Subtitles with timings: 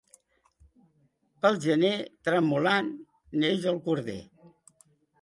[1.43, 1.93] Pel gener,
[2.31, 2.91] tremolant,
[3.45, 4.21] neix el corder.